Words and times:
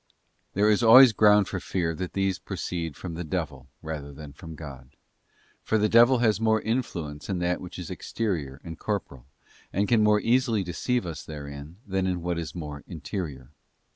There 0.55 0.67
is 0.67 0.81
always 0.81 1.13
ground 1.13 1.47
for 1.47 1.59
fear 1.59 1.93
that 1.93 2.13
these 2.13 2.39
proceed 2.39 2.95
from 2.95 3.13
the 3.13 3.23
devil 3.23 3.67
rather 3.83 4.11
than 4.11 4.33
from 4.33 4.55
God; 4.55 4.89
for 5.61 5.77
the 5.77 5.87
devil 5.87 6.17
has 6.25 6.41
more 6.41 6.59
influence 6.59 7.29
in 7.29 7.37
that 7.37 7.61
which 7.61 7.77
is 7.77 7.91
exterior 7.91 8.59
and 8.63 8.79
corporeal, 8.79 9.27
and 9.71 9.87
can 9.87 10.01
more 10.01 10.19
easily 10.19 10.63
deceive 10.63 11.05
us 11.05 11.23
therein 11.23 11.77
than 11.85 12.07
in 12.07 12.23
what 12.23 12.39
is 12.39 12.55
more 12.55 12.83
interior. 12.87 13.51